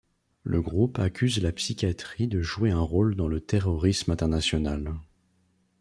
[0.43, 4.93] Le groupe accuse la psychiatrie de jouer un rôle dans le terrorisme international.